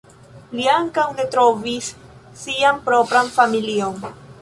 [0.59, 1.91] Li ankaŭ ne trovis
[2.47, 4.05] sian propran familion.